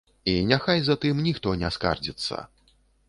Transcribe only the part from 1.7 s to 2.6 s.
скардзіцца.